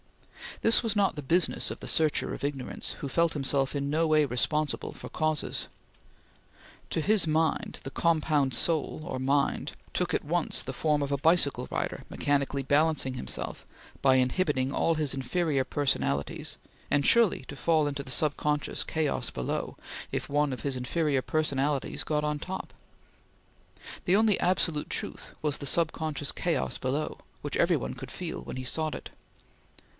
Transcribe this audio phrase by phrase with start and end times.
[0.61, 4.05] This was not the business of the searcher of ignorance, who felt himself in no
[4.07, 5.67] way responsible for causes.
[6.91, 12.03] To his mind, the compound IvXn took at once the form of a bicycle rider,
[12.09, 13.65] mechanically balancing himself
[14.01, 16.57] by inhibiting all his inferior personalities,
[16.89, 19.77] and sure to fall into the sub conscious chaos below,
[20.11, 22.73] if one of his inferior personalities got on top.
[24.05, 28.41] The only absolute truth was the sub conscious chaos below, which every one could feel
[28.41, 29.11] when he sought it.